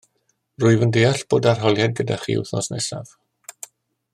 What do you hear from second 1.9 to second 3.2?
gyda chi wythnos nesaf